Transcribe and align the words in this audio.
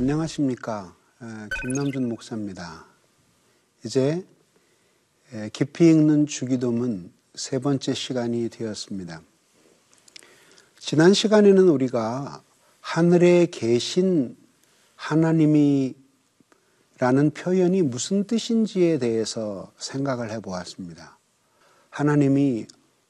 안녕하십니까. 0.00 0.96
김남준 1.60 2.08
목사입니다. 2.08 2.86
이제 3.84 4.24
깊이 5.52 5.90
읽는 5.90 6.26
주기도문 6.26 7.12
세 7.34 7.58
번째 7.58 7.92
시간이 7.92 8.48
되었습니다. 8.48 9.20
지난 10.78 11.12
시간에는 11.12 11.68
우리가 11.68 12.42
하늘에 12.80 13.48
계신 13.50 14.38
하나님이 14.96 15.94
라는 16.98 17.28
표현이 17.28 17.82
무슨 17.82 18.24
뜻인지에 18.24 18.96
대해서 18.96 19.70
생각을 19.76 20.30
해 20.30 20.40
보았습니다. 20.40 21.18
하나님이 21.90 22.66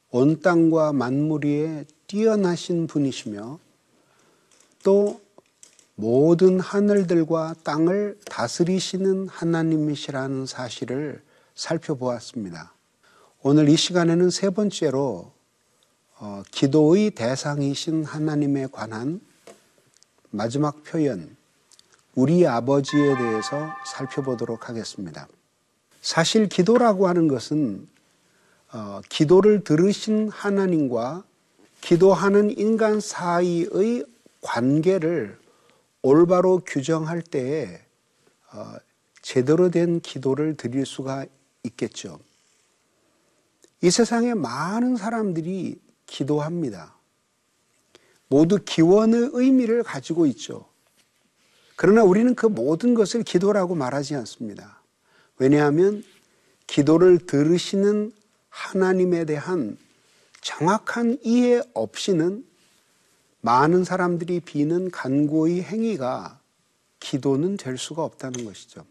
온 0.09 0.41
땅과 0.41 0.91
만물 0.91 1.45
위에 1.45 1.85
뛰어나신 2.07 2.87
분이시며 2.87 3.59
또 4.83 5.21
모든 6.01 6.59
하늘들과 6.59 7.53
땅을 7.63 8.17
다스리시는 8.25 9.27
하나님이시라는 9.27 10.47
사실을 10.47 11.21
살펴보았습니다. 11.53 12.73
오늘 13.43 13.69
이 13.69 13.75
시간에는 13.75 14.31
세 14.31 14.49
번째로 14.49 15.31
어, 16.17 16.41
기도의 16.49 17.11
대상이신 17.11 18.03
하나님에 18.03 18.65
관한 18.71 19.21
마지막 20.31 20.83
표현, 20.83 21.35
우리 22.15 22.47
아버지에 22.47 23.15
대해서 23.15 23.69
살펴보도록 23.85 24.69
하겠습니다. 24.69 25.27
사실 26.01 26.49
기도라고 26.49 27.07
하는 27.07 27.27
것은 27.27 27.87
어, 28.73 29.01
기도를 29.07 29.63
들으신 29.63 30.29
하나님과 30.29 31.23
기도하는 31.81 32.57
인간 32.57 32.99
사이의 32.99 34.03
관계를 34.41 35.40
올바로 36.01 36.59
규정할 36.65 37.21
때에 37.21 37.79
어, 38.53 38.75
제대로 39.21 39.69
된 39.69 39.99
기도를 40.01 40.57
드릴 40.57 40.85
수가 40.85 41.25
있겠죠. 41.63 42.19
이 43.81 43.89
세상에 43.89 44.33
많은 44.33 44.95
사람들이 44.95 45.79
기도합니다. 46.05 46.95
모두 48.27 48.59
기원의 48.63 49.31
의미를 49.33 49.83
가지고 49.83 50.25
있죠. 50.27 50.65
그러나 51.75 52.03
우리는 52.03 52.35
그 52.35 52.45
모든 52.45 52.93
것을 52.93 53.23
기도라고 53.23 53.75
말하지 53.75 54.15
않습니다. 54.15 54.81
왜냐하면 55.37 56.03
기도를 56.67 57.25
들으시는 57.25 58.11
하나님에 58.49 59.25
대한 59.25 59.77
정확한 60.41 61.17
이해 61.23 61.61
없이는 61.73 62.45
많은 63.41 63.83
사람들이 63.83 64.39
비는 64.39 64.91
간구의 64.91 65.63
행위가 65.63 66.39
기도는 66.99 67.57
될 67.57 67.77
수가 67.77 68.03
없다는 68.03 68.45
것이죠. 68.45 68.85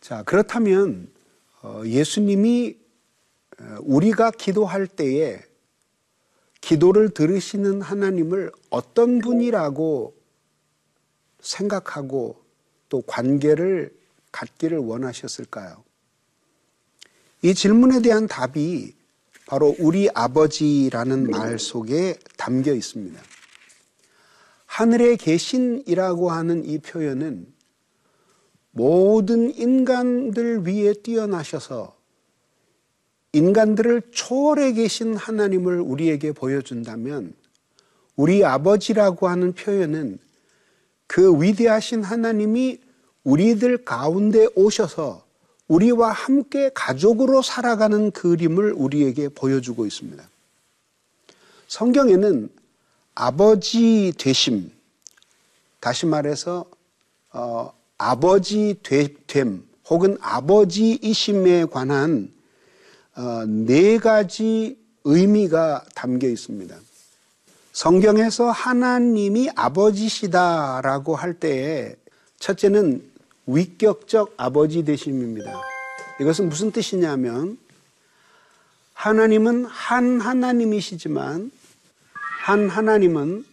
자, 0.00 0.22
그렇다면 0.22 1.12
어, 1.62 1.82
예수님이 1.84 2.78
어, 3.60 3.76
우리가 3.82 4.30
기도할 4.30 4.86
때에 4.86 5.42
기도를 6.60 7.10
들으시는 7.10 7.82
하나님을 7.82 8.50
어떤 8.70 9.20
분이라고 9.20 10.16
생각하고 11.40 12.42
또 12.88 13.02
관계를 13.02 13.96
갖기를 14.32 14.78
원하셨을까요? 14.78 15.84
이 17.42 17.54
질문에 17.54 18.00
대한 18.02 18.26
답이 18.26 18.94
바로 19.46 19.74
우리 19.78 20.08
아버지라는 20.12 21.30
말 21.30 21.58
속에 21.58 22.18
담겨 22.36 22.74
있습니다. 22.74 23.20
하늘에 24.66 25.16
계신이라고 25.16 26.30
하는 26.30 26.64
이 26.64 26.78
표현은 26.78 27.46
모든 28.72 29.54
인간들 29.54 30.66
위에 30.66 30.92
뛰어나셔서 30.94 31.96
인간들을 33.32 34.02
초월해 34.10 34.72
계신 34.72 35.14
하나님을 35.14 35.80
우리에게 35.80 36.32
보여준다면 36.32 37.34
우리 38.16 38.44
아버지라고 38.44 39.28
하는 39.28 39.52
표현은 39.52 40.18
그 41.06 41.40
위대하신 41.40 42.02
하나님이 42.02 42.80
우리들 43.24 43.84
가운데 43.84 44.48
오셔서 44.56 45.25
우리와 45.68 46.12
함께 46.12 46.70
가족으로 46.74 47.42
살아가는 47.42 48.10
그림을 48.12 48.72
우리에게 48.72 49.28
보여주고 49.28 49.86
있습니다. 49.86 50.22
성경에는 51.68 52.48
아버지 53.14 54.12
되심, 54.16 54.70
다시 55.80 56.06
말해서 56.06 56.66
어, 57.32 57.72
아버지 57.98 58.78
됨 59.26 59.66
혹은 59.88 60.16
아버지이심에 60.20 61.66
관한 61.66 62.32
어, 63.16 63.44
네 63.46 63.98
가지 63.98 64.78
의미가 65.04 65.84
담겨 65.94 66.28
있습니다. 66.28 66.76
성경에서 67.72 68.50
하나님이 68.50 69.50
아버지시다라고 69.54 71.14
할 71.14 71.34
때에 71.34 71.94
첫째는 72.38 73.15
위격적 73.46 74.34
아버지 74.36 74.84
되심입니다. 74.84 75.60
이것은 76.20 76.48
무슨 76.48 76.72
뜻이냐면 76.72 77.58
하나님은 78.94 79.66
한 79.66 80.20
하나님이시지만 80.20 81.50
한 82.42 82.68
하나님은 82.68 83.44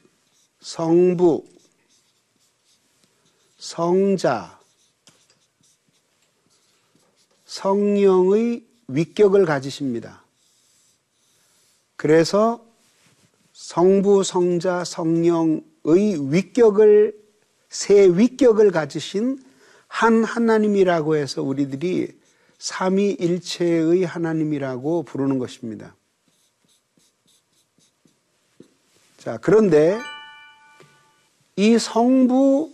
성부, 0.62 1.46
성자, 3.58 4.60
성령의 7.46 8.66
위격을 8.88 9.46
가지십니다. 9.46 10.24
그래서 11.96 12.66
성부, 13.54 14.24
성자, 14.24 14.84
성령의 14.86 16.34
위격을 16.34 17.18
세 17.70 18.08
위격을 18.08 18.72
가지신 18.72 19.44
한 19.94 20.24
하나님이라고 20.24 21.16
해서 21.18 21.44
우리들이 21.44 22.08
삼위일체의 22.58 24.04
하나님이라고 24.04 25.04
부르는 25.04 25.38
것입니다. 25.38 25.96
자, 29.20 29.38
그런데 29.40 30.00
이 31.56 31.78
성부 31.78 32.72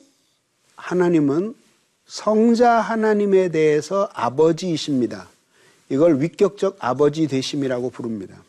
하나님은 0.78 1.56
성자 2.08 2.80
하나님에 2.80 3.50
대해서 3.50 4.10
아버지이십니다. 4.14 5.28
이걸 5.90 6.22
위격적 6.22 6.78
아버지 6.80 7.28
되심이라고 7.28 7.90
부릅니다. 7.90 8.42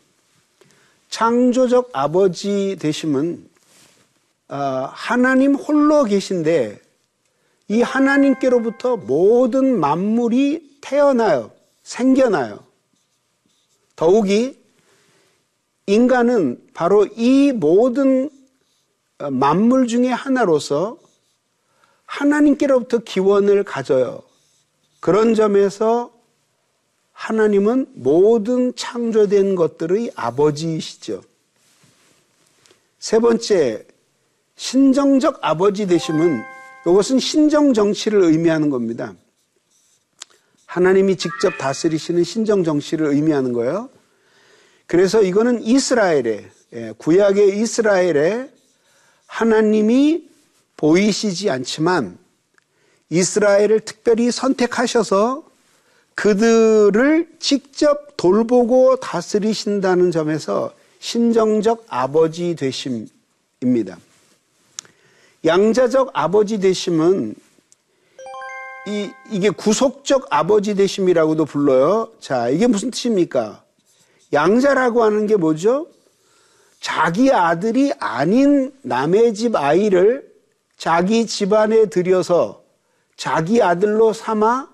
창조적 1.09 1.89
아버지 1.91 2.77
되심은 2.79 3.49
아, 4.47 4.89
하나님 4.93 5.55
홀로 5.55 6.05
계신데 6.05 6.90
이 7.71 7.81
하나님께로부터 7.81 8.97
모든 8.97 9.79
만물이 9.79 10.79
태어나요. 10.81 11.53
생겨나요. 11.83 12.65
더욱이 13.95 14.59
인간은 15.85 16.67
바로 16.73 17.05
이 17.05 17.53
모든 17.53 18.29
어, 19.19 19.31
만물 19.31 19.87
중에 19.87 20.09
하나로서 20.09 20.97
하나님께로부터 22.05 22.97
기원을 22.97 23.63
가져요. 23.63 24.21
그런 24.99 25.33
점에서 25.33 26.11
하나님은 27.13 27.87
모든 27.93 28.75
창조된 28.75 29.55
것들의 29.55 30.11
아버지이시죠. 30.17 31.23
세 32.99 33.19
번째, 33.19 33.87
신정적 34.57 35.39
아버지 35.41 35.87
되심은 35.87 36.50
이것은 36.85 37.19
신정 37.19 37.73
정치를 37.73 38.21
의미하는 38.21 38.69
겁니다. 38.69 39.13
하나님이 40.65 41.17
직접 41.17 41.57
다스리시는 41.57 42.23
신정 42.23 42.63
정치를 42.63 43.07
의미하는 43.07 43.53
거예요. 43.53 43.89
그래서 44.87 45.21
이거는 45.21 45.63
이스라엘의 45.63 46.49
예, 46.73 46.93
구약의 46.97 47.59
이스라엘에 47.59 48.49
하나님이 49.27 50.29
보이시지 50.77 51.49
않지만 51.49 52.17
이스라엘을 53.09 53.81
특별히 53.81 54.31
선택하셔서 54.31 55.43
그들을 56.15 57.27
직접 57.39 58.15
돌보고 58.17 58.97
다스리신다는 58.97 60.11
점에서 60.11 60.73
신정적 60.99 61.85
아버지 61.89 62.55
되심입니다. 62.55 63.97
양자적 65.43 66.11
아버지 66.13 66.59
되심은 66.59 67.35
이, 68.87 69.09
이게 69.31 69.49
구속적 69.49 70.27
아버지 70.29 70.75
되심이라고도 70.75 71.45
불러요. 71.45 72.11
자, 72.19 72.49
이게 72.49 72.67
무슨 72.67 72.91
뜻입니까? 72.91 73.63
양자라고 74.33 75.03
하는 75.03 75.27
게 75.27 75.35
뭐죠? 75.35 75.87
자기 76.79 77.31
아들이 77.31 77.91
아닌 77.99 78.73
남의 78.81 79.35
집 79.35 79.55
아이를 79.55 80.31
자기 80.77 81.27
집안에 81.27 81.87
들여서 81.87 82.63
자기 83.15 83.61
아들로 83.61 84.13
삼아 84.13 84.67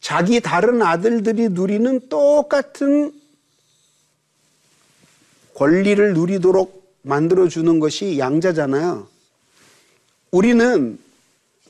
자기 0.00 0.40
다른 0.40 0.82
아들들이 0.82 1.48
누리는 1.48 2.08
똑같은 2.08 3.12
권리를 5.54 6.14
누리도록 6.14 6.94
만들어주는 7.02 7.80
것이 7.80 8.18
양자잖아요. 8.18 9.08
우리는 10.30 10.98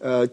어, 0.00 0.26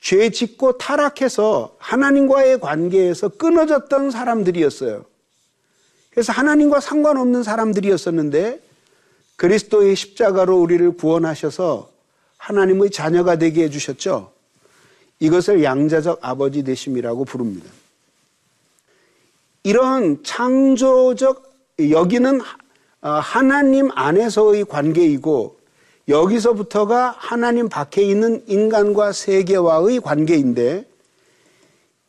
죄 0.00 0.30
짓고 0.30 0.78
타락해서 0.78 1.76
하나님과의 1.78 2.60
관계에서 2.60 3.28
끊어졌던 3.28 4.10
사람들이었어요. 4.10 5.04
그래서 6.10 6.32
하나님과 6.32 6.80
상관없는 6.80 7.42
사람들이었었는데 7.42 8.60
그리스도의 9.36 9.96
십자가로 9.96 10.60
우리를 10.60 10.96
구원하셔서 10.96 11.90
하나님의 12.36 12.90
자녀가 12.90 13.38
되게 13.38 13.64
해주셨죠. 13.64 14.32
이것을 15.20 15.62
양자적 15.62 16.18
아버지 16.22 16.64
되심이라고 16.64 17.24
부릅니다. 17.24 17.70
이런 19.62 20.22
창조적 20.24 21.52
여기는 21.90 22.40
어, 23.02 23.08
하나님 23.08 23.90
안에서의 23.92 24.64
관계이고 24.64 25.61
여기서부터가 26.08 27.14
하나님 27.16 27.68
밖에 27.68 28.02
있는 28.02 28.42
인간과 28.46 29.12
세계와의 29.12 30.00
관계인데 30.00 30.86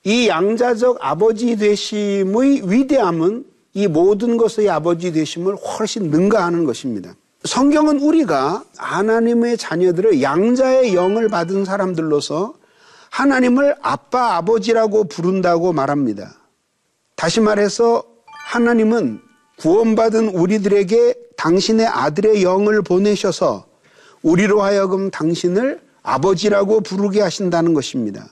이 0.05 0.27
양자적 0.27 0.97
아버지 0.99 1.55
되심의 1.55 2.69
위대함은 2.69 3.45
이 3.75 3.87
모든 3.87 4.37
것의 4.37 4.69
아버지 4.69 5.11
되심을 5.11 5.55
훨씬 5.55 6.09
능가하는 6.09 6.65
것입니다. 6.65 7.15
성경은 7.45 7.99
우리가 7.99 8.63
하나님의 8.77 9.57
자녀들을 9.57 10.21
양자의 10.21 10.95
영을 10.95 11.29
받은 11.29 11.65
사람들로서 11.65 12.53
하나님을 13.09 13.75
아빠, 13.81 14.37
아버지라고 14.37 15.05
부른다고 15.05 15.73
말합니다. 15.73 16.35
다시 17.15 17.41
말해서 17.41 18.03
하나님은 18.45 19.21
구원받은 19.57 20.29
우리들에게 20.29 21.15
당신의 21.37 21.87
아들의 21.87 22.43
영을 22.43 22.81
보내셔서 22.81 23.72
우리로 24.23 24.61
하여금 24.61 25.11
당신을 25.11 25.81
아버지라고 26.01 26.81
부르게 26.81 27.21
하신다는 27.21 27.73
것입니다. 27.73 28.27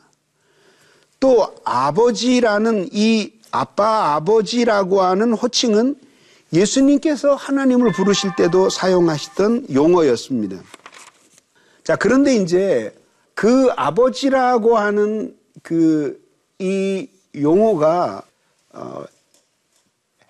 또 1.20 1.54
아버지라는 1.64 2.90
이 2.92 3.34
아빠, 3.52 4.16
아버지라고 4.16 5.02
하는 5.02 5.34
호칭은 5.34 5.96
예수님께서 6.54 7.36
하나님을 7.36 7.92
부르실 7.92 8.32
때도 8.36 8.70
사용하시던 8.70 9.68
용어였습니다. 9.74 10.58
자, 11.84 11.96
그런데 11.96 12.36
이제 12.36 12.94
그 13.36 13.70
아버지라고 13.76 14.78
하는 14.78 15.38
그 15.62 16.22
이 16.62 17.10
용어가 17.36 18.22
어, 18.70 19.04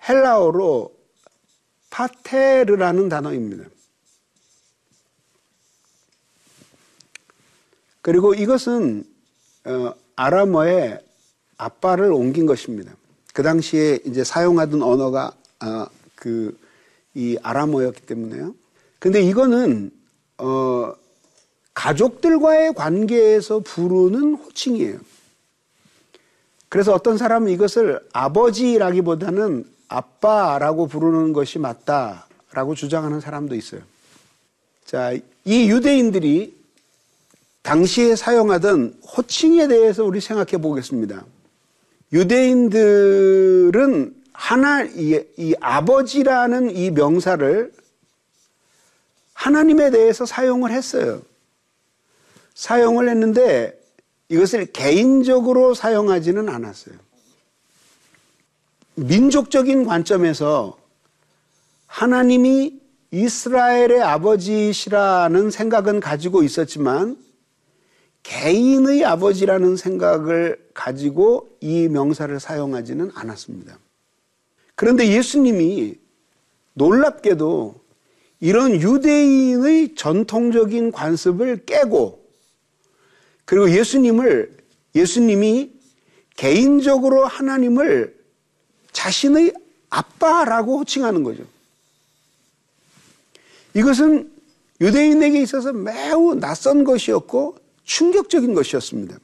헬라어로 0.08 0.90
파테르라는 1.90 3.10
단어입니다. 3.10 3.68
그리고 8.02 8.34
이것은 8.34 9.04
어, 9.64 9.94
아람어에 10.16 11.00
아빠를 11.56 12.12
옮긴 12.12 12.46
것입니다. 12.46 12.92
그 13.32 13.42
당시에 13.42 14.00
이제 14.04 14.24
사용하던 14.24 14.82
언어가 14.82 15.32
어, 15.62 15.86
그이 16.16 17.38
아람어였기 17.42 18.02
때문에요. 18.02 18.54
근데 18.98 19.20
이거는 19.20 19.90
어 20.38 20.94
가족들과의 21.74 22.74
관계에서 22.74 23.60
부르는 23.60 24.34
호칭이에요. 24.34 24.98
그래서 26.68 26.94
어떤 26.94 27.18
사람은 27.18 27.50
이것을 27.50 28.00
아버지라기보다는 28.12 29.64
아빠라고 29.88 30.86
부르는 30.86 31.32
것이 31.32 31.58
맞다라고 31.58 32.74
주장하는 32.74 33.20
사람도 33.20 33.54
있어요. 33.54 33.80
자, 34.84 35.12
이 35.44 35.70
유대인들이 35.70 36.61
당시에 37.62 38.16
사용하던 38.16 39.00
호칭에 39.16 39.68
대해서 39.68 40.04
우리 40.04 40.20
생각해 40.20 40.60
보겠습니다. 40.60 41.24
유대인들은 42.12 44.14
하나 44.32 44.82
이, 44.82 45.22
이 45.36 45.54
아버지라는 45.60 46.74
이 46.74 46.90
명사를 46.90 47.72
하나님에 49.34 49.90
대해서 49.90 50.26
사용을 50.26 50.72
했어요. 50.72 51.22
사용을 52.54 53.08
했는데 53.08 53.78
이것을 54.28 54.66
개인적으로 54.66 55.74
사용하지는 55.74 56.48
않았어요. 56.48 56.94
민족적인 58.94 59.84
관점에서 59.84 60.78
하나님이 61.86 62.80
이스라엘의 63.10 64.02
아버지시라는 64.02 65.50
생각은 65.50 66.00
가지고 66.00 66.42
있었지만 66.42 67.16
개인의 68.22 69.04
아버지라는 69.04 69.76
생각을 69.76 70.70
가지고 70.74 71.56
이 71.60 71.88
명사를 71.88 72.38
사용하지는 72.38 73.10
않았습니다. 73.14 73.78
그런데 74.74 75.08
예수님이 75.08 75.96
놀랍게도 76.74 77.80
이런 78.40 78.80
유대인의 78.80 79.94
전통적인 79.94 80.92
관습을 80.92 81.64
깨고 81.64 82.22
그리고 83.44 83.70
예수님을 83.70 84.56
예수님이 84.94 85.72
개인적으로 86.36 87.24
하나님을 87.26 88.16
자신의 88.92 89.52
아빠라고 89.90 90.78
호칭하는 90.78 91.22
거죠. 91.22 91.44
이것은 93.74 94.30
유대인에게 94.80 95.40
있어서 95.42 95.72
매우 95.72 96.34
낯선 96.34 96.84
것이었고 96.84 97.61
충격적인 97.84 98.54
것이었습니다. 98.54 99.16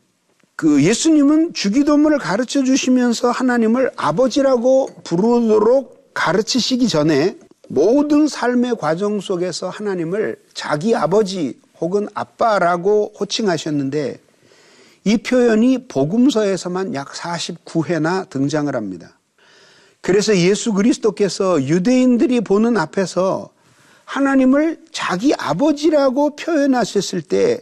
그 0.57 0.83
예수님은 0.83 1.53
주기도문을 1.53 2.19
가르쳐 2.19 2.65
주시면서 2.65 3.31
하나님을 3.31 3.93
아버지라고 3.97 4.89
부르도록 5.05 6.13
가르치시기 6.15 6.89
전에 6.89 7.37
모든 7.69 8.27
삶의 8.27 8.77
과정 8.81 9.21
속에서 9.21 9.69
하나님을 9.69 10.37
자기 10.55 10.97
아버지 10.97 11.61
혹은 11.81 12.09
아빠라고 12.15 13.13
호칭하셨는데 13.21 14.19
이 15.05 15.17
표현이 15.19 15.87
복음서에서만 15.87 16.95
약 16.95 17.13
49회나 17.13 18.29
등장을 18.29 18.75
합니다. 18.75 19.17
그래서 20.01 20.37
예수 20.37 20.73
그리스도께서 20.73 21.63
유대인들이 21.63 22.41
보는 22.41 22.77
앞에서 22.77 23.51
하나님을 24.05 24.85
자기 24.91 25.35
아버지라고 25.35 26.35
표현하셨을 26.35 27.23
때 27.23 27.61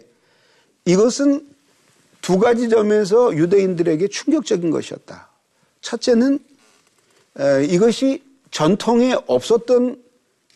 이것은 0.87 1.47
두 2.23 2.39
가지 2.39 2.69
점에서 2.69 3.37
유대인들에게 3.37 4.09
충격적인 4.09 4.71
것이었다. 4.71 5.29
첫째는 5.81 6.39
이것이 7.69 8.25
전통에 8.51 9.15
없었던 9.27 10.03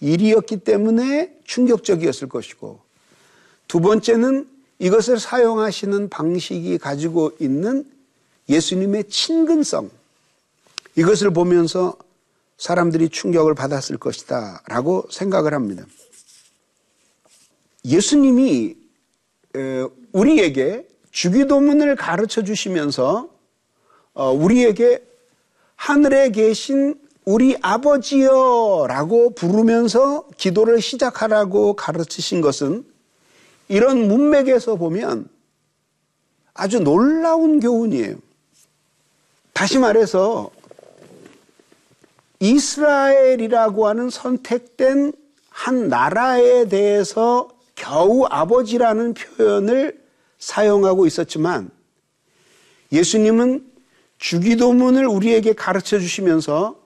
일이었기 0.00 0.58
때문에 0.60 1.36
충격적이었을 1.44 2.28
것이고 2.28 2.80
두 3.68 3.80
번째는 3.80 4.48
이것을 4.78 5.20
사용하시는 5.20 6.08
방식이 6.08 6.78
가지고 6.78 7.32
있는 7.38 7.84
예수님의 8.48 9.08
친근성 9.10 9.90
이것을 10.96 11.32
보면서 11.32 11.96
사람들이 12.56 13.10
충격을 13.10 13.54
받았을 13.54 13.98
것이다 13.98 14.62
라고 14.66 15.06
생각을 15.10 15.54
합니다. 15.54 15.84
예수님이 17.84 18.76
우리에게 20.12 20.86
주기도문을 21.10 21.96
가르쳐 21.96 22.42
주시면서 22.42 23.28
어, 24.14 24.32
우리에게 24.32 25.04
하늘에 25.76 26.30
계신 26.30 26.94
우리 27.24 27.56
아버지여 27.62 28.86
라고 28.88 29.30
부르면서 29.34 30.26
기도를 30.36 30.80
시작하라고 30.80 31.74
가르치신 31.74 32.40
것은 32.40 32.84
이런 33.68 34.08
문맥에서 34.08 34.76
보면 34.76 35.28
아주 36.54 36.80
놀라운 36.80 37.60
교훈이에요. 37.60 38.16
다시 39.52 39.78
말해서 39.78 40.50
이스라엘이라고 42.40 43.86
하는 43.86 44.10
선택된 44.10 45.12
한 45.50 45.88
나라에 45.88 46.68
대해서 46.68 47.48
겨우 47.74 48.24
아버지라는 48.28 49.14
표현을 49.14 49.99
사용하고 50.40 51.06
있었지만 51.06 51.70
예수님은 52.90 53.64
주기도문을 54.18 55.06
우리에게 55.06 55.52
가르쳐 55.52 55.98
주시면서 55.98 56.76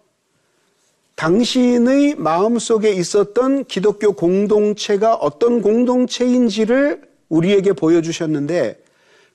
당신의 1.17 2.17
마음 2.17 2.59
속에 2.59 2.93
있었던 2.93 3.65
기독교 3.65 4.13
공동체가 4.13 5.15
어떤 5.15 5.63
공동체인지를 5.63 7.03
우리에게 7.29 7.73
보여주셨는데 7.73 8.83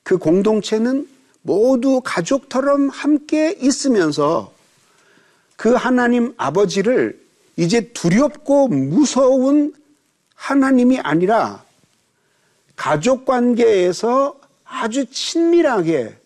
그 0.02 0.18
공동체는 0.18 1.08
모두 1.42 2.00
가족처럼 2.04 2.90
함께 2.90 3.56
있으면서 3.58 4.52
그 5.56 5.74
하나님 5.74 6.34
아버지를 6.36 7.18
이제 7.56 7.92
두렵고 7.92 8.68
무서운 8.68 9.74
하나님이 10.34 11.00
아니라 11.00 11.64
가족 12.80 13.26
관계에서 13.26 14.40
아주 14.64 15.04
친밀하게 15.04 16.16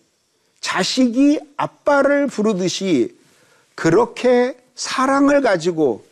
자식이 0.61 1.41
아빠를 1.57 2.27
부르듯이 2.27 3.13
그렇게 3.75 4.57
사랑을 4.73 5.41
가지고 5.41 6.05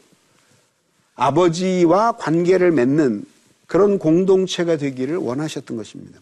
아버지와 1.16 2.18
관계를 2.18 2.74
맺는 2.74 3.24
그런 3.68 3.98
공동체가 3.98 4.76
되기를 4.76 5.16
원하셨던 5.16 5.78
것입니다. 5.78 6.20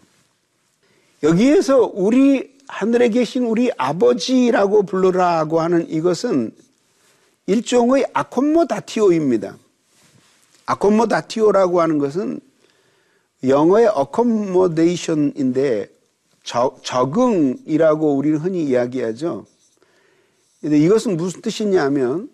여기에서 1.23 1.89
우리 1.91 2.55
하늘에 2.67 3.09
계신 3.09 3.45
우리 3.45 3.71
아버지라고 3.75 4.83
부르라고 4.83 5.61
하는 5.61 5.89
이것은 5.89 6.51
일종의 7.47 8.05
아콤모다티오입니다. 8.13 9.57
아콤모다티오라고 10.67 11.81
하는 11.81 11.97
것은 11.97 12.39
영어의 13.43 13.89
accommodation인데 13.97 15.89
적응이라고 16.43 18.15
우리는 18.15 18.37
흔히 18.37 18.63
이야기하죠. 18.63 19.45
근데 20.61 20.77
이것은 20.77 21.17
무슨 21.17 21.41
뜻이냐면 21.41 22.29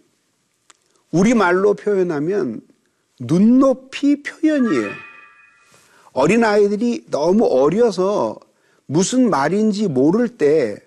우리말로 1.12 1.74
표현하면 1.74 2.62
눈높이 3.20 4.22
표현이에요. 4.22 4.92
어린아이들이 6.12 7.06
너무 7.10 7.46
어려서 7.46 8.38
무슨 8.86 9.30
말인지 9.30 9.88
모를 9.88 10.30
때 10.30 10.78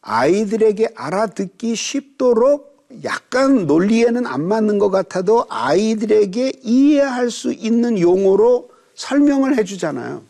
아이들에게 0.00 0.90
알아듣기 0.94 1.74
쉽도록 1.74 2.86
약간 3.04 3.66
논리에는 3.66 4.26
안 4.26 4.46
맞는 4.46 4.78
것 4.78 4.90
같아도 4.90 5.46
아이들에게 5.48 6.52
이해할 6.62 7.30
수 7.30 7.52
있는 7.52 7.98
용어로 7.98 8.70
설명을 8.98 9.56
해주잖아요. 9.56 10.22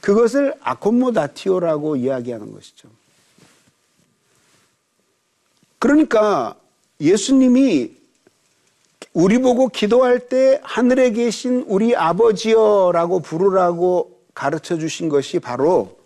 그것을 0.00 0.54
아콤모다티오라고 0.60 1.96
이야기하는 1.96 2.52
것이죠. 2.52 2.88
그러니까 5.78 6.56
예수님이 7.00 7.96
우리 9.12 9.38
보고 9.38 9.68
기도할 9.68 10.28
때 10.28 10.60
하늘에 10.64 11.12
계신 11.12 11.64
우리 11.68 11.94
아버지여라고 11.94 13.20
부르라고 13.20 14.20
가르쳐 14.34 14.76
주신 14.76 15.08
것이 15.08 15.38
바로 15.38 15.96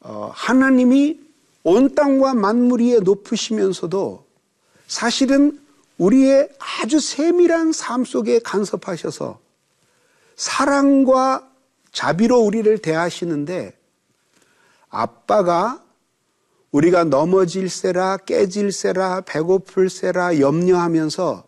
어, 0.00 0.30
하나님이 0.34 1.18
온 1.64 1.94
땅과 1.94 2.34
만물 2.34 2.82
위에 2.82 3.00
높으시면서도 3.00 4.24
사실은 4.86 5.58
우리의 5.96 6.50
아주 6.58 7.00
세밀한 7.00 7.72
삶 7.72 8.04
속에 8.04 8.38
간섭하셔서 8.40 9.45
사랑과 10.36 11.50
자비로 11.92 12.38
우리를 12.40 12.78
대하시는데 12.78 13.72
아빠가 14.90 15.82
우리가 16.70 17.04
넘어질세라 17.04 18.18
깨질세라 18.18 19.22
배고플세라 19.22 20.40
염려하면서 20.40 21.44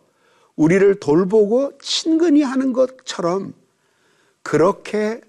우리를 0.55 0.99
돌보고 0.99 1.77
친근히 1.79 2.41
하는 2.41 2.73
것처럼 2.73 3.53
그렇게 4.41 5.21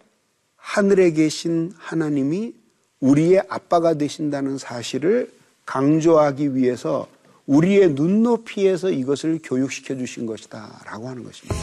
하늘에 0.57 1.13
계신 1.13 1.73
하나님이 1.77 2.55
우리의 3.01 3.43
아빠가 3.49 3.95
되신다는 3.95 4.59
사실을 4.59 5.31
강조하기 5.67 6.55
위해서 6.55 7.07
우리의 7.47 7.95
눈높이에서 7.95 8.91
이것을 8.91 9.41
교육시켜 9.43 9.97
주신 9.97 10.27
것이다 10.27 10.83
라고 10.87 11.09
하는 11.09 11.25
것입니다. 11.25 11.55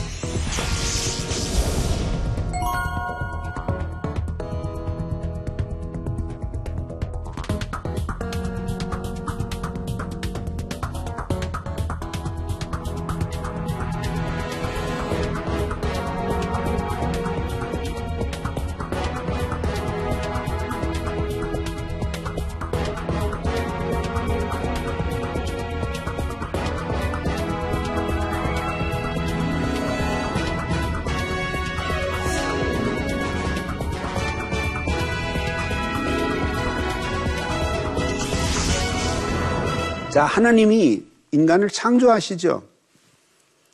자, 40.17 40.25
하나님이 40.25 41.05
인간을 41.31 41.69
창조하시죠. 41.69 42.67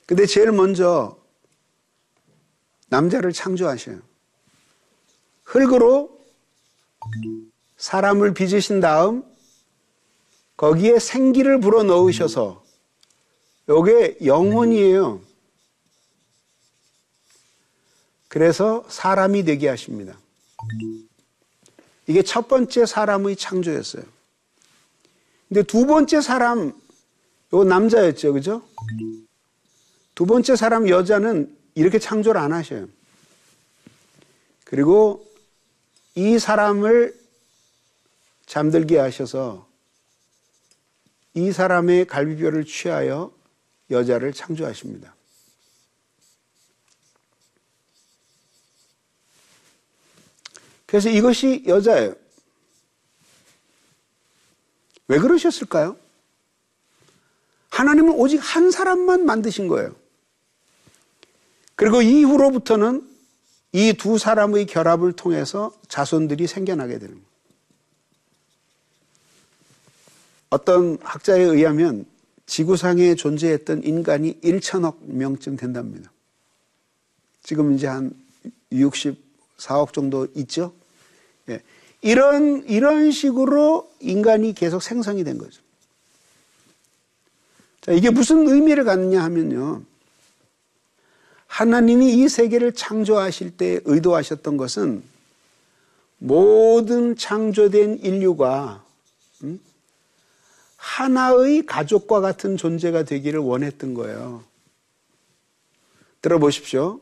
근데 0.06 0.26
제일 0.26 0.52
먼저 0.52 1.18
남자를 2.90 3.32
창조하셔요. 3.32 4.02
흙으로 5.46 6.20
사람을 7.78 8.34
빚으신 8.34 8.82
다음 8.82 9.24
거기에 10.58 11.00
생기를 11.00 11.62
불어 11.62 11.84
넣으셔서 11.84 12.62
요게 13.70 14.18
영혼이에요. 14.26 15.22
그래서 18.28 18.84
사람이 18.90 19.46
되게 19.46 19.70
하십니다. 19.70 20.20
이게 22.06 22.22
첫 22.22 22.50
번째 22.50 22.86
사람의 22.86 23.38
창조였어요. 23.38 24.04
근데 25.54 25.62
두 25.68 25.86
번째 25.86 26.20
사람, 26.20 26.74
요 27.54 27.64
남자였죠. 27.64 28.34
그죠? 28.34 28.68
두 30.16 30.26
번째 30.26 30.56
사람 30.56 30.90
여자는 30.90 31.56
이렇게 31.76 32.00
창조를 32.00 32.42
안 32.42 32.52
하셔요. 32.54 32.88
그리고 34.64 35.24
이 36.16 36.40
사람을 36.40 37.16
잠들게 38.48 38.98
하셔서 38.98 39.70
이 41.36 41.52
사람의 41.52 42.08
갈비뼈를 42.08 42.66
취하여 42.66 43.32
여자를 43.92 44.34
창조하십니다. 44.34 45.16
그래서 50.88 51.10
이것이 51.10 51.64
여자예요. 51.68 52.23
왜 55.14 55.20
그러셨을까요? 55.20 55.96
하나님은 57.70 58.14
오직 58.14 58.38
한 58.38 58.72
사람만 58.72 59.26
만드신 59.26 59.68
거예요. 59.68 59.96
그리고 61.76 62.02
이후로부터는 62.02 63.08
이 63.74 63.94
두 63.94 64.18
사람의 64.18 64.66
결합을 64.66 65.14
통해서 65.14 65.72
자손들이 65.88 66.48
생겨나게 66.48 66.98
되는 66.98 67.14
거예요. 67.14 67.28
어떤 70.50 70.98
학자에 71.02 71.42
의하면 71.42 72.06
지구상에 72.48 73.16
존재했던 73.16 73.84
인간이 73.84 74.40
1천억 74.42 74.98
명쯤 75.02 75.58
된답니다. 75.58 76.12
지금 77.44 77.74
이제 77.76 77.88
한 77.88 78.14
64억 78.72 79.94
정도 79.94 80.28
있죠? 80.36 80.74
예. 81.50 81.62
이런, 82.04 82.66
이런 82.68 83.12
식으로 83.12 83.90
인간이 84.02 84.54
계속 84.54 84.84
생성이 84.84 85.24
된 85.24 85.38
거죠. 85.38 85.62
자, 87.80 87.94
이게 87.94 88.10
무슨 88.10 88.48
의미를 88.48 88.84
갖느냐 88.84 89.24
하면요. 89.24 89.82
하나님이 91.48 92.14
이 92.14 92.28
세계를 92.28 92.74
창조하실 92.74 93.58
때 93.58 93.80
의도하셨던 93.86 94.58
것은 94.58 95.02
모든 96.18 97.16
창조된 97.16 98.00
인류가 98.00 98.84
음? 99.44 99.60
하나의 100.76 101.66
가족과 101.66 102.20
같은 102.20 102.58
존재가 102.58 103.04
되기를 103.04 103.40
원했던 103.40 103.94
거예요. 103.94 104.44
들어보십시오. 106.22 107.00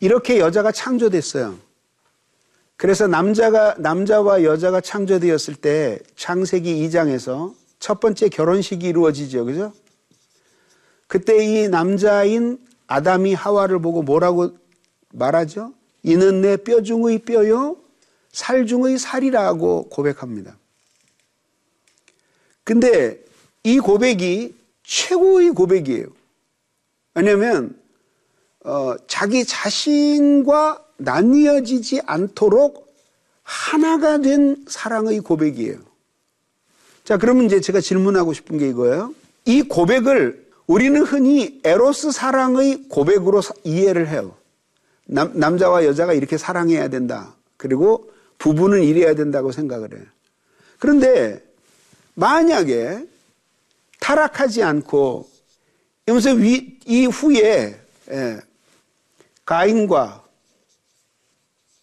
이렇게 0.00 0.38
여자가 0.38 0.70
창조됐어요. 0.72 1.58
그래서 2.76 3.06
남자가, 3.06 3.74
남자와 3.78 4.42
여자가 4.42 4.80
창조되었을 4.80 5.54
때 5.56 5.98
창세기 6.16 6.86
2장에서 6.88 7.54
첫 7.78 8.00
번째 8.00 8.28
결혼식이 8.28 8.86
이루어지죠. 8.86 9.44
그죠? 9.44 9.72
그때 11.06 11.44
이 11.44 11.68
남자인 11.68 12.58
아담이 12.86 13.34
하와를 13.34 13.78
보고 13.80 14.02
뭐라고 14.02 14.56
말하죠? 15.12 15.72
이는 16.02 16.40
내 16.40 16.56
뼈 16.56 16.82
중의 16.82 17.20
뼈요, 17.20 17.76
살 18.32 18.66
중의 18.66 18.98
살이라고 18.98 19.88
고백합니다. 19.88 20.58
근데 22.64 23.22
이 23.62 23.78
고백이 23.78 24.54
최고의 24.82 25.52
고백이에요. 25.52 26.06
왜냐하면 27.14 27.78
어, 28.64 28.96
자기 29.06 29.44
자신과 29.44 30.83
나뉘어지지 30.96 32.02
않도록 32.06 32.84
하나가 33.42 34.18
된 34.18 34.64
사랑의 34.68 35.20
고백이에요. 35.20 35.78
자, 37.04 37.18
그러면 37.18 37.44
이제 37.44 37.60
제가 37.60 37.80
질문하고 37.80 38.32
싶은 38.32 38.58
게 38.58 38.68
이거예요. 38.68 39.14
이 39.44 39.62
고백을 39.62 40.44
우리는 40.66 41.02
흔히 41.02 41.60
에로스 41.62 42.10
사랑의 42.10 42.84
고백으로 42.88 43.42
이해를 43.64 44.08
해요. 44.08 44.34
남, 45.06 45.32
남자와 45.34 45.84
여자가 45.84 46.14
이렇게 46.14 46.38
사랑해야 46.38 46.88
된다. 46.88 47.34
그리고 47.58 48.10
부부는 48.38 48.82
이래야 48.82 49.14
된다고 49.14 49.52
생각을 49.52 49.94
해요. 49.94 50.04
그런데 50.78 51.42
만약에 52.14 53.06
타락하지 54.00 54.62
않고 54.62 55.28
위, 56.36 56.78
이후에 56.86 57.80
예, 58.10 58.40
가인과 59.44 60.23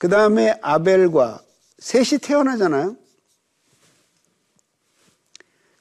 그 0.02 0.10
다음에 0.10 0.58
아벨과 0.64 1.44
셋이 1.78 2.22
태어나잖아요. 2.24 2.98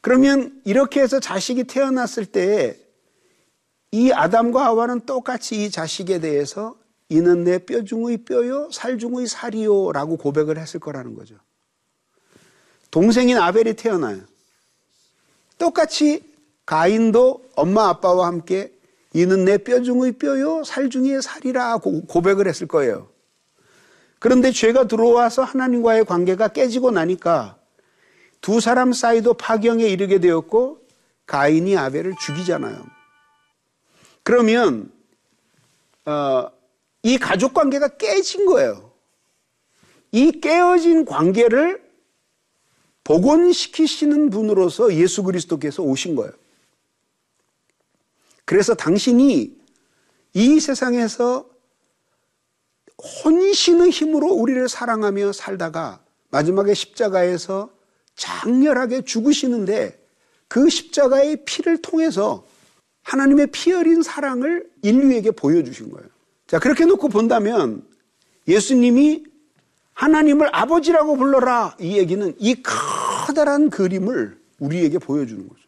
그러면 0.03 0.61
이렇게 0.67 1.01
해서 1.01 1.21
자식이 1.21 1.65
태어났을 1.65 2.27
때이 2.27 4.13
아담과 4.13 4.63
하와는 4.63 5.07
똑같이 5.07 5.65
이 5.65 5.71
자식에 5.71 6.21
대해서 6.21 6.77
이는 7.09 7.45
내 7.45 7.65
뼈 7.65 7.83
중의 7.83 8.19
뼈요, 8.27 8.71
살 8.71 8.99
중의 8.99 9.27
살이요 9.27 9.93
라고 9.93 10.19
고백을 10.19 10.59
했을 10.59 10.81
거라는 10.81 11.15
거죠. 11.15 11.37
동생인 12.91 13.39
아벨이 13.39 13.73
태어나요. 13.73 14.21
똑같이 15.57 16.31
가인도 16.67 17.43
엄마 17.57 17.89
아빠와 17.89 18.27
함께 18.27 18.71
이는 19.15 19.47
내 19.47 19.57
뼈 19.57 19.81
중의 19.81 20.19
뼈요, 20.19 20.63
살 20.65 20.91
중의 20.91 21.23
살이라 21.23 21.79
고백을 21.79 22.47
했을 22.49 22.69
거예요. 22.69 23.10
그런데 24.21 24.53
죄가 24.53 24.87
들어와서 24.87 25.43
하나님과의 25.43 26.05
관계가 26.05 26.49
깨지고 26.49 26.93
나니까 26.93 27.59
두 28.41 28.61
사람 28.61 28.93
사이도 28.93 29.35
파경에 29.35 29.85
이르게 29.85 30.21
되었고 30.21 30.87
가인이 31.27 31.77
아벨을 31.77 32.15
죽이잖아요. 32.21 32.85
그러면 34.23 34.93
어, 36.05 36.51
이 37.03 37.19
가족 37.19 37.55
관계가 37.55 37.97
깨진 37.97 38.45
거예요. 38.45 38.93
이 40.13 40.41
깨어진 40.41 41.07
관계를 41.07 41.83
복원시키시는 43.05 44.29
분으로서 44.29 44.95
예수 44.95 45.23
그리스도께서 45.23 45.83
오신 45.83 46.15
거예요. 46.15 46.33
그래서 48.45 48.75
당신이 48.75 49.57
이 50.35 50.61
세상에서 50.61 51.50
혼신의 53.01 53.91
힘으로 53.91 54.29
우리를 54.29 54.69
사랑하며 54.69 55.33
살다가 55.33 56.01
마지막에 56.31 56.75
십자가에서 56.75 57.71
장렬하게 58.17 59.03
죽으시는데 59.03 59.99
그 60.49 60.69
십자가의 60.69 61.45
피를 61.45 61.81
통해서 61.81 62.47
하나님의 63.03 63.49
피 63.49 63.73
어린 63.73 64.03
사랑을 64.03 64.69
인류에게 64.83 65.31
보여주신 65.33 65.91
거예요. 65.91 66.09
자, 66.47 66.59
그렇게 66.59 66.85
놓고 66.85 67.09
본다면 67.09 67.87
예수님이 68.47 69.25
하나님을 69.95 70.49
아버지라고 70.53 71.17
불러라 71.17 71.77
이 71.81 71.97
얘기는 71.97 72.35
이 72.39 72.63
커다란 72.63 73.71
그림을 73.71 74.39
우리에게 74.59 74.99
보여주는 74.99 75.49
거죠. 75.49 75.61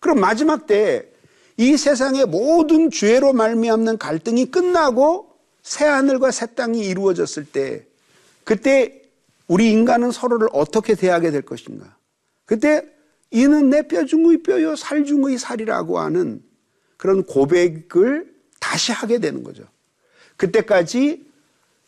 그럼 0.00 0.20
마지막 0.20 0.66
때 0.66 1.16
이 1.58 1.76
세상의 1.76 2.26
모든 2.26 2.90
죄로 2.90 3.32
말미암는 3.32 3.98
갈등이 3.98 4.50
끝나고 4.50 5.30
새 5.66 5.84
하늘과 5.84 6.30
새 6.30 6.46
땅이 6.54 6.86
이루어졌을 6.86 7.44
때 7.44 7.84
그때 8.44 9.02
우리 9.48 9.72
인간은 9.72 10.12
서로를 10.12 10.48
어떻게 10.52 10.94
대하게 10.94 11.32
될 11.32 11.42
것인가? 11.42 11.96
그때 12.44 12.86
이는 13.32 13.68
내 13.68 13.82
뼈 13.82 14.04
중의 14.04 14.44
뼈요 14.44 14.76
살 14.76 15.04
중의 15.04 15.38
살이라고 15.38 15.98
하는 15.98 16.40
그런 16.96 17.24
고백을 17.24 18.32
다시 18.60 18.92
하게 18.92 19.18
되는 19.18 19.42
거죠. 19.42 19.64
그때까지 20.36 21.26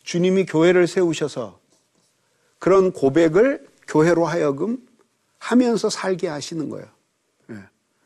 주님이 0.03 0.45
교회를 0.45 0.85
세우셔서 0.85 1.57
그런 2.59 2.91
고백을 2.91 3.65
교회로 3.87 4.25
하여금 4.25 4.77
하면서 5.37 5.89
살게 5.89 6.27
하시는 6.27 6.67
거예요. 6.67 6.85
예. 7.51 7.55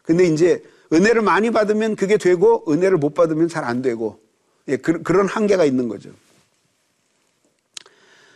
근데 0.03 0.25
이제 0.25 0.63
은혜를 0.93 1.23
많이 1.23 1.49
받으면 1.49 1.95
그게 1.95 2.17
되고 2.17 2.63
은혜를 2.71 2.97
못 2.97 3.15
받으면 3.15 3.47
잘 3.47 3.63
안 3.63 3.81
되고 3.81 4.22
예, 4.67 4.77
그, 4.77 4.91
런 5.11 5.27
한계가 5.27 5.65
있는 5.65 5.87
거죠. 5.87 6.11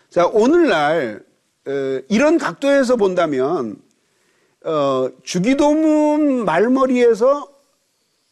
자, 0.09 0.25
오늘날 0.27 1.23
어, 1.65 1.71
이런 2.09 2.37
각도에서 2.37 2.95
본다면 2.95 3.81
어, 4.63 5.09
주기도문 5.23 6.45
말머리에서 6.45 7.53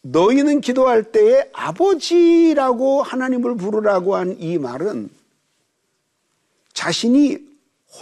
너희는 0.02 0.60
기도할 0.60 1.04
때에 1.10 1.50
아버지라고 1.52 3.02
하나님을 3.02 3.56
부르라고 3.56 4.14
한 4.16 4.36
이 4.38 4.58
말은 4.58 5.10
자신이 6.72 7.38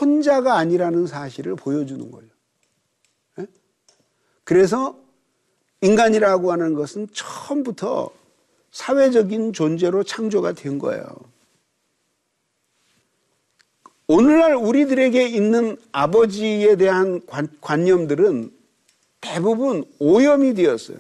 혼자가 0.01 0.57
아니라는 0.57 1.07
사실을 1.07 1.55
보여주는 1.55 2.11
거예요. 2.11 2.29
예? 3.39 3.47
그래서 4.43 4.99
인간이라고 5.81 6.51
하는 6.51 6.75
것은 6.75 7.09
처음부터 7.13 8.11
사회적인 8.75 9.53
존재로 9.53 10.03
창조가 10.03 10.53
된 10.53 10.81
거예요. 10.81 11.07
오늘날 14.09 14.57
우리들에게 14.57 15.29
있는 15.29 15.79
아버지에 15.93 16.75
대한 16.77 17.23
관, 17.61 17.85
념들은 17.85 18.53
대부분 19.21 19.85
오염이 20.01 20.55
되었어요. 20.55 20.99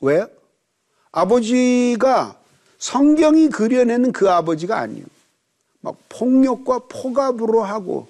왜? 0.00 0.26
아버지가 1.12 2.36
성경이 2.78 3.48
그려내는 3.48 4.10
그 4.10 4.28
아버지가 4.28 4.76
아니에요. 4.76 5.06
막 5.80 5.96
폭력과 6.08 6.80
포갑으로 6.88 7.62
하고 7.62 8.08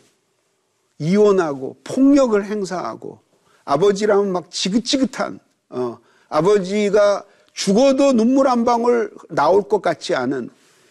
이혼하고 0.98 1.76
폭력을 1.84 2.42
행사하고 2.42 3.20
아버지라면 3.66 4.32
막 4.32 4.50
지긋지긋한 4.50 5.38
어, 5.68 5.98
아버지가 6.30 7.24
죽어도 7.58 8.12
눈물 8.12 8.46
한 8.46 8.64
방울 8.64 9.10
나올 9.30 9.64
것 9.64 9.82
같지 9.82 10.14
않은 10.14 10.48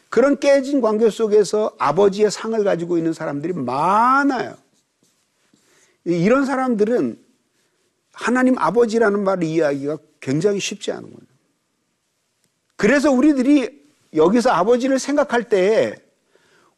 그런 0.09 0.37
깨진 0.37 0.81
관계 0.81 1.09
속에서 1.09 1.73
아버지의 1.77 2.29
상을 2.29 2.61
가지고 2.61 2.97
있는 2.97 3.13
사람들이 3.13 3.53
많아요. 3.53 4.53
이런 6.03 6.45
사람들은 6.45 7.17
하나님 8.11 8.57
아버지라는 8.57 9.23
말을 9.23 9.43
이해하기가 9.45 9.97
굉장히 10.19 10.59
쉽지 10.59 10.91
않은 10.91 11.03
거예요. 11.03 11.27
그래서 12.75 13.11
우리들이 13.13 13.69
여기서 14.13 14.49
아버지를 14.49 14.99
생각할 14.99 15.47
때 15.47 15.95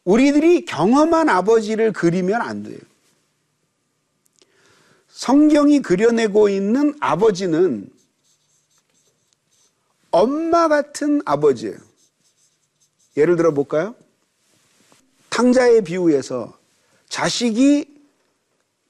우리들이 0.04 0.66
경험한 0.66 1.30
아버지를 1.30 1.94
그리면 1.94 2.44
안 2.44 2.62
돼요. 2.62 2.78
성경이 5.08 5.82
그려내고 5.82 6.48
있는 6.48 6.94
아버지는 7.00 7.90
엄마 10.12 10.68
같은 10.68 11.22
아버지예요. 11.26 11.78
예를 13.18 13.36
들어 13.36 13.54
볼까요? 13.54 13.96
탕자의 15.30 15.84
비유에서 15.84 16.58
자식이 17.10 17.86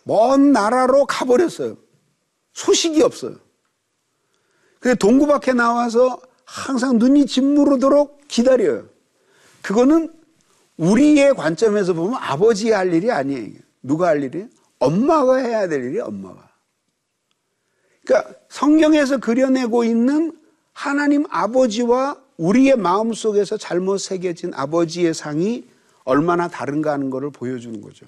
먼 0.03 0.51
나라로 0.51 1.05
가버렸어요. 1.05 1.77
소식이 2.53 3.01
없어요. 3.01 3.37
근데 4.79 4.95
동구 4.95 5.27
밖에 5.27 5.53
나와서 5.53 6.19
항상 6.45 6.97
눈이 6.97 7.25
짓무르도록 7.25 8.27
기다려요. 8.27 8.87
그거는 9.61 10.13
우리의 10.77 11.33
관점에서 11.35 11.93
보면 11.93 12.15
아버지의 12.21 12.73
할 12.73 12.93
일이 12.93 13.11
아니에요. 13.11 13.59
누가 13.83 14.07
할 14.07 14.23
일이에요? 14.23 14.47
엄마가 14.79 15.37
해야 15.37 15.67
될 15.67 15.83
일이 15.83 15.99
엄마가. 15.99 16.49
그러니까 18.05 18.33
성경에서 18.49 19.17
그려내고 19.17 19.83
있는 19.83 20.38
하나님 20.79 21.25
아버지와 21.29 22.15
우리의 22.37 22.77
마음 22.77 23.11
속에서 23.11 23.57
잘못 23.57 23.97
새겨진 23.97 24.53
아버지의 24.53 25.13
상이 25.13 25.67
얼마나 26.05 26.47
다른가 26.47 26.93
하는 26.93 27.09
것을 27.09 27.31
보여주는 27.31 27.81
거죠. 27.81 28.05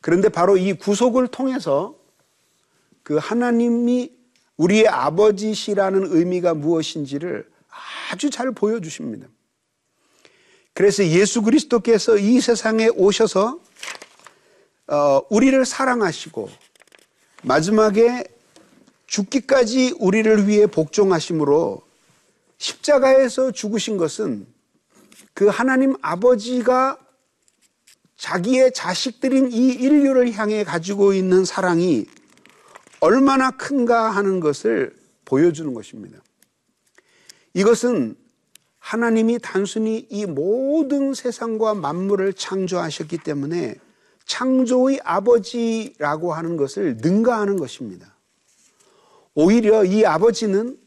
그런데 0.00 0.28
바로 0.28 0.56
이 0.56 0.72
구속을 0.74 1.26
통해서 1.26 1.96
그 3.02 3.16
하나님이 3.16 4.12
우리의 4.56 4.86
아버지시라는 4.86 6.16
의미가 6.16 6.54
무엇인지를 6.54 7.50
아주 8.12 8.30
잘 8.30 8.52
보여주십니다. 8.52 9.26
그래서 10.72 11.04
예수 11.04 11.42
그리스도께서 11.42 12.18
이 12.18 12.40
세상에 12.40 12.86
오셔서 12.86 13.58
어, 14.86 15.22
우리를 15.28 15.64
사랑하시고 15.64 16.50
마지막에 17.42 18.22
죽기까지 19.10 19.96
우리를 19.98 20.46
위해 20.46 20.66
복종하심으로 20.66 21.82
십자가에서 22.58 23.50
죽으신 23.50 23.96
것은 23.96 24.46
그 25.34 25.48
하나님 25.48 25.96
아버지가 26.00 26.96
자기의 28.16 28.72
자식들인 28.72 29.50
이 29.50 29.68
인류를 29.68 30.32
향해 30.34 30.62
가지고 30.62 31.12
있는 31.12 31.44
사랑이 31.44 32.06
얼마나 33.00 33.50
큰가 33.50 34.10
하는 34.10 34.38
것을 34.38 34.94
보여주는 35.24 35.74
것입니다. 35.74 36.20
이것은 37.54 38.14
하나님이 38.78 39.40
단순히 39.42 40.06
이 40.08 40.24
모든 40.24 41.14
세상과 41.14 41.74
만물을 41.74 42.34
창조하셨기 42.34 43.18
때문에 43.18 43.74
창조의 44.26 45.00
아버지라고 45.02 46.32
하는 46.32 46.56
것을 46.56 46.98
능가하는 46.98 47.56
것입니다. 47.56 48.09
오히려 49.34 49.84
이 49.84 50.04
아버지는 50.04 50.78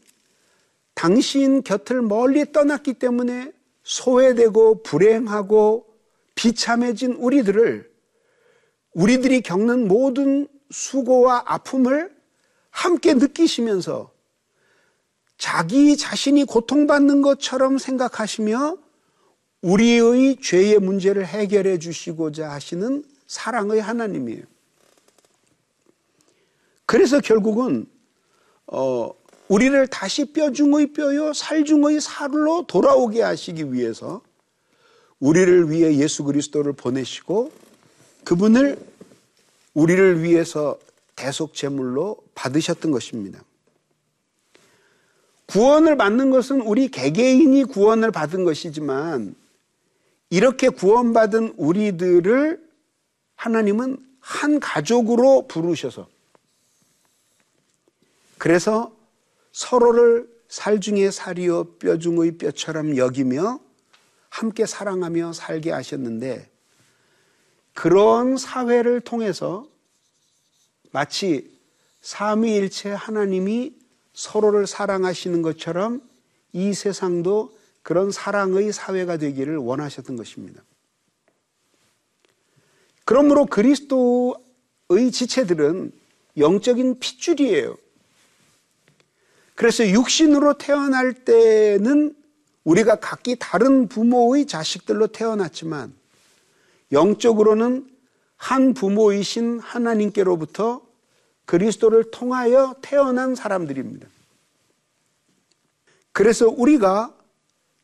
당신 0.94 1.62
곁을 1.62 2.02
멀리 2.02 2.52
떠났기 2.52 2.94
때문에 2.94 3.52
소외되고 3.82 4.82
불행하고 4.82 5.86
비참해진 6.34 7.12
우리들을 7.14 7.92
우리들이 8.92 9.40
겪는 9.40 9.88
모든 9.88 10.48
수고와 10.70 11.42
아픔을 11.46 12.14
함께 12.70 13.14
느끼시면서 13.14 14.12
자기 15.36 15.96
자신이 15.96 16.44
고통받는 16.44 17.22
것처럼 17.22 17.78
생각하시며 17.78 18.78
우리의 19.62 20.36
죄의 20.40 20.78
문제를 20.78 21.26
해결해 21.26 21.78
주시고자 21.78 22.50
하시는 22.50 23.04
사랑의 23.26 23.80
하나님이에요. 23.80 24.42
그래서 26.86 27.20
결국은 27.20 27.86
어, 28.66 29.12
우리를 29.48 29.86
다시 29.88 30.24
뼈중의 30.32 30.92
뼈요 30.92 31.32
살중의 31.32 32.00
살로 32.00 32.66
돌아오게 32.66 33.22
하시기 33.22 33.72
위해서 33.72 34.22
우리를 35.20 35.70
위해 35.70 35.96
예수 35.96 36.24
그리스도를 36.24 36.72
보내시고 36.72 37.52
그분을 38.24 38.78
우리를 39.74 40.22
위해서 40.22 40.78
대속 41.16 41.54
제물로 41.54 42.16
받으셨던 42.34 42.90
것입니다. 42.90 43.42
구원을 45.46 45.96
받는 45.96 46.30
것은 46.30 46.60
우리 46.62 46.88
개개인이 46.88 47.64
구원을 47.64 48.10
받은 48.10 48.44
것이지만 48.44 49.34
이렇게 50.30 50.68
구원받은 50.68 51.54
우리들을 51.56 52.60
하나님은 53.36 53.98
한 54.20 54.58
가족으로 54.58 55.46
부르셔서 55.46 56.08
그래서 58.44 58.94
서로를 59.52 60.28
살 60.48 60.78
중에 60.78 61.10
살이요 61.10 61.78
뼈 61.78 61.96
중의 61.96 62.36
뼈처럼 62.36 62.98
여기며 62.98 63.58
함께 64.28 64.66
사랑하며 64.66 65.32
살게 65.32 65.70
하셨는데 65.70 66.50
그런 67.72 68.36
사회를 68.36 69.00
통해서 69.00 69.66
마치 70.92 71.58
삼위일체 72.02 72.90
하나님이 72.90 73.78
서로를 74.12 74.66
사랑하시는 74.66 75.40
것처럼 75.40 76.02
이 76.52 76.74
세상도 76.74 77.56
그런 77.82 78.10
사랑의 78.10 78.74
사회가 78.74 79.16
되기를 79.16 79.56
원하셨던 79.56 80.16
것입니다. 80.16 80.62
그러므로 83.06 83.46
그리스도의 83.46 85.10
지체들은 85.12 85.92
영적인 86.36 86.98
핏줄이에요. 86.98 87.78
그래서 89.54 89.88
육신으로 89.88 90.58
태어날 90.58 91.12
때는 91.12 92.14
우리가 92.64 92.96
각기 92.96 93.36
다른 93.38 93.88
부모의 93.88 94.46
자식들로 94.46 95.08
태어났지만 95.08 95.94
영적으로는 96.92 97.88
한 98.36 98.74
부모이신 98.74 99.60
하나님께로부터 99.60 100.82
그리스도를 101.46 102.10
통하여 102.10 102.74
태어난 102.82 103.34
사람들입니다. 103.34 104.08
그래서 106.12 106.48
우리가 106.48 107.14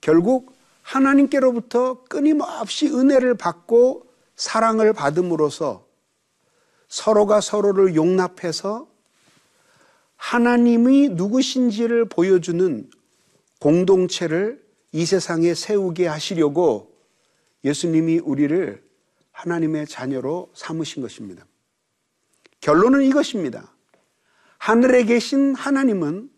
결국 0.00 0.56
하나님께로부터 0.83 2.04
끊임없이 2.04 2.88
은혜를 2.88 3.37
받고 3.37 4.06
사랑을 4.35 4.92
받음으로써 4.92 5.87
서로가 6.88 7.40
서로를 7.40 7.94
용납해서 7.94 8.89
하나님이 10.20 11.09
누구신지를 11.09 12.04
보여주는 12.04 12.88
공동체를 13.59 14.62
이 14.92 15.06
세상에 15.06 15.54
세우게 15.54 16.06
하시려고 16.06 16.94
예수님이 17.64 18.18
우리를 18.18 18.85
하나님의 19.33 19.87
자녀로 19.87 20.52
삼으신 20.54 21.02
것입니다. 21.02 21.46
결론은 22.61 23.02
이것입니다. 23.02 23.74
하늘에 24.59 25.04
계신 25.04 25.54
하나님은 25.54 26.30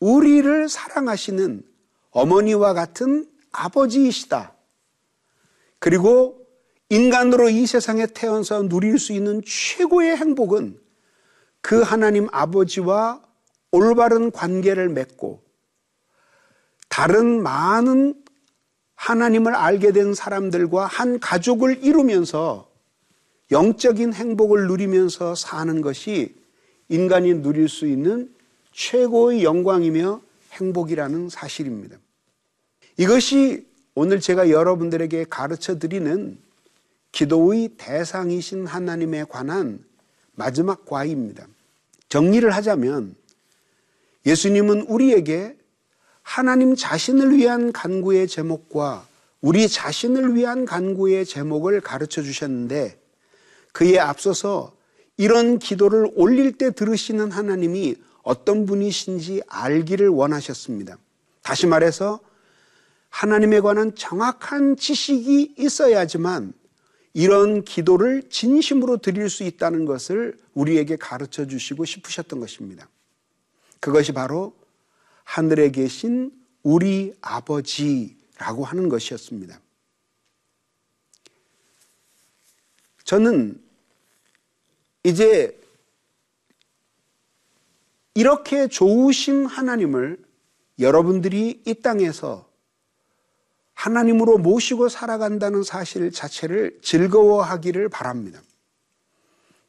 우리를 0.00 0.68
사랑하시는 0.68 1.62
어머니와 2.10 2.74
같은 2.74 3.30
아버지이시다. 3.52 4.54
그리고 5.78 6.44
인간으로 6.88 7.48
이 7.48 7.64
세상에 7.66 8.06
태어나서 8.06 8.68
누릴 8.68 8.98
수 8.98 9.12
있는 9.12 9.40
최고의 9.46 10.16
행복은 10.16 10.85
그 11.66 11.82
하나님 11.82 12.28
아버지와 12.30 13.20
올바른 13.72 14.30
관계를 14.30 14.88
맺고 14.88 15.42
다른 16.88 17.42
많은 17.42 18.22
하나님을 18.94 19.52
알게 19.52 19.90
된 19.90 20.14
사람들과 20.14 20.86
한 20.86 21.18
가족을 21.18 21.82
이루면서 21.82 22.70
영적인 23.50 24.12
행복을 24.12 24.68
누리면서 24.68 25.34
사는 25.34 25.80
것이 25.80 26.36
인간이 26.88 27.42
누릴 27.42 27.68
수 27.68 27.88
있는 27.88 28.32
최고의 28.70 29.42
영광이며 29.42 30.20
행복이라는 30.52 31.28
사실입니다. 31.28 31.96
이것이 32.96 33.66
오늘 33.96 34.20
제가 34.20 34.50
여러분들에게 34.50 35.24
가르쳐 35.28 35.80
드리는 35.80 36.38
기도의 37.10 37.70
대상이신 37.76 38.68
하나님에 38.68 39.24
관한 39.24 39.84
마지막 40.36 40.84
과입니다. 40.86 41.48
정리를 42.08 42.48
하자면 42.50 43.14
예수님은 44.24 44.82
우리에게 44.82 45.56
하나님 46.22 46.74
자신을 46.74 47.36
위한 47.36 47.72
간구의 47.72 48.28
제목과 48.28 49.06
우리 49.40 49.68
자신을 49.68 50.34
위한 50.34 50.64
간구의 50.64 51.24
제목을 51.24 51.80
가르쳐 51.80 52.22
주셨는데 52.22 53.00
그에 53.72 53.98
앞서서 53.98 54.74
이런 55.16 55.58
기도를 55.58 56.10
올릴 56.16 56.52
때 56.58 56.70
들으시는 56.72 57.30
하나님이 57.30 57.96
어떤 58.22 58.66
분이신지 58.66 59.42
알기를 59.46 60.08
원하셨습니다. 60.08 60.98
다시 61.42 61.66
말해서 61.66 62.20
하나님에 63.08 63.60
관한 63.60 63.94
정확한 63.94 64.76
지식이 64.76 65.54
있어야지만 65.58 66.52
이런 67.16 67.64
기도를 67.64 68.28
진심으로 68.28 68.98
드릴 68.98 69.30
수 69.30 69.42
있다는 69.42 69.86
것을 69.86 70.38
우리에게 70.52 70.96
가르쳐 70.96 71.46
주시고 71.46 71.86
싶으셨던 71.86 72.40
것입니다. 72.40 72.90
그것이 73.80 74.12
바로 74.12 74.54
하늘에 75.24 75.70
계신 75.70 76.30
우리 76.62 77.14
아버지라고 77.22 78.66
하는 78.66 78.90
것이었습니다. 78.90 79.58
저는 83.04 83.64
이제 85.02 85.58
이렇게 88.12 88.68
좋으신 88.68 89.46
하나님을 89.46 90.22
여러분들이 90.78 91.62
이 91.64 91.74
땅에서 91.80 92.45
하나님으로 93.76 94.38
모시고 94.38 94.88
살아간다는 94.88 95.62
사실 95.62 96.10
자체를 96.10 96.78
즐거워하기를 96.82 97.88
바랍니다. 97.90 98.40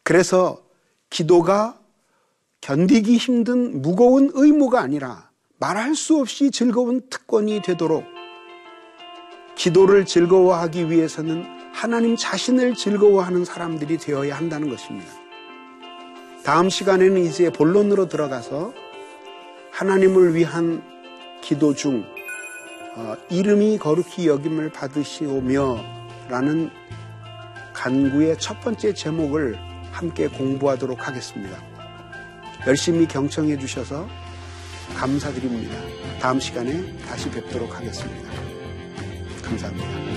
그래서 0.01 0.63
기도가 1.09 1.77
견디기 2.61 3.17
힘든 3.17 3.81
무거운 3.81 4.31
의무가 4.33 4.79
아니라 4.79 5.29
말할 5.59 5.93
수 5.93 6.17
없이 6.17 6.51
즐거운 6.51 7.01
특권이 7.09 7.61
되도록 7.61 8.05
기도를 9.55 10.05
즐거워하기 10.05 10.89
위해서는 10.89 11.43
하나님 11.73 12.15
자신을 12.15 12.75
즐거워하는 12.75 13.43
사람들이 13.43 13.97
되어야 13.97 14.37
한다는 14.37 14.69
것입니다. 14.69 15.11
다음 16.43 16.69
시간에는 16.69 17.17
이제 17.25 17.51
본론으로 17.51 18.07
들어가서 18.07 18.73
하나님을 19.71 20.33
위한 20.33 20.81
기도 21.41 21.75
중 21.75 22.05
어, 22.97 23.15
이름이 23.29 23.77
거룩히 23.77 24.27
여김을 24.27 24.71
받으시오며 24.71 25.77
라는 26.29 26.71
간구의 27.71 28.39
첫 28.39 28.59
번째 28.61 28.91
제목을 28.91 29.55
함께 29.91 30.27
공부하도록 30.27 31.07
하겠습니다. 31.07 31.57
열심히 32.65 33.07
경청해 33.07 33.59
주셔서 33.59 34.07
감사드립니다. 34.95 35.75
다음 36.19 36.39
시간에 36.39 36.97
다시 37.03 37.29
뵙도록 37.29 37.75
하겠습니다. 37.75 38.31
감사합니다. 39.43 40.16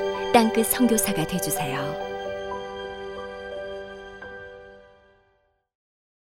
땅끝 0.33 0.67
선교사가 0.67 1.27
되주세요. 1.27 2.10